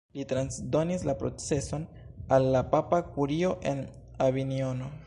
Li 0.19 0.23
transdonis 0.29 1.05
la 1.09 1.13
proceson 1.19 1.85
al 2.39 2.51
la 2.57 2.65
papa 2.73 3.05
kurio 3.13 3.55
en 3.75 3.89
Avinjono. 4.29 4.93